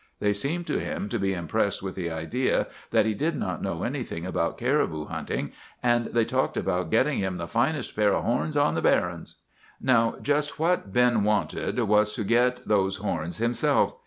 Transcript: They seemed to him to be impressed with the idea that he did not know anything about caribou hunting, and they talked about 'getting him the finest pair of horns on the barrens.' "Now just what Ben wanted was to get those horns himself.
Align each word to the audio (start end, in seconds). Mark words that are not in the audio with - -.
They 0.19 0.33
seemed 0.33 0.65
to 0.65 0.79
him 0.79 1.09
to 1.09 1.19
be 1.19 1.35
impressed 1.35 1.83
with 1.83 1.93
the 1.93 2.09
idea 2.09 2.65
that 2.89 3.05
he 3.05 3.13
did 3.13 3.35
not 3.35 3.61
know 3.61 3.83
anything 3.83 4.25
about 4.25 4.57
caribou 4.57 5.05
hunting, 5.05 5.51
and 5.83 6.07
they 6.07 6.25
talked 6.25 6.57
about 6.57 6.89
'getting 6.89 7.19
him 7.19 7.37
the 7.37 7.45
finest 7.47 7.95
pair 7.95 8.11
of 8.11 8.23
horns 8.23 8.57
on 8.57 8.73
the 8.73 8.81
barrens.' 8.81 9.35
"Now 9.79 10.15
just 10.19 10.57
what 10.57 10.91
Ben 10.91 11.23
wanted 11.23 11.77
was 11.81 12.13
to 12.13 12.23
get 12.23 12.67
those 12.67 12.95
horns 12.95 13.37
himself. 13.37 13.93